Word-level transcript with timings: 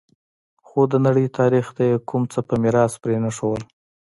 خو 0.67 0.79
د 0.91 0.93
نړۍ 1.05 1.27
تاریخ 1.39 1.65
ته 1.75 1.83
یې 1.89 1.95
کوم 2.09 2.23
څه 2.33 2.39
په 2.47 2.53
میراث 2.63 2.93
پرې 3.03 3.15
نه 3.23 3.29
ښودل 3.37 3.61